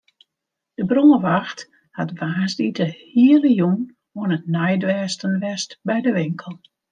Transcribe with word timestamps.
De 0.77 0.83
brânwacht 0.89 1.67
hat 1.97 2.11
woansdei 2.19 2.71
de 2.77 2.87
hiele 3.11 3.51
jûn 3.59 3.79
oan 4.19 4.33
it 4.37 4.49
neidwêsten 4.55 5.33
west 5.43 5.69
by 5.87 5.97
de 6.05 6.11
winkel. 6.19 6.55